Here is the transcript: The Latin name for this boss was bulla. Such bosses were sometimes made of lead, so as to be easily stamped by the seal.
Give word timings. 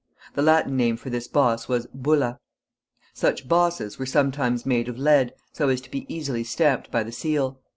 The 0.33 0.41
Latin 0.41 0.75
name 0.75 0.97
for 0.97 1.11
this 1.11 1.27
boss 1.27 1.67
was 1.67 1.85
bulla. 1.93 2.39
Such 3.13 3.47
bosses 3.47 3.99
were 3.99 4.07
sometimes 4.07 4.65
made 4.65 4.89
of 4.89 4.97
lead, 4.97 5.31
so 5.53 5.69
as 5.69 5.79
to 5.81 5.91
be 5.91 6.11
easily 6.11 6.43
stamped 6.43 6.89
by 6.89 7.03
the 7.03 7.11
seal. 7.11 7.59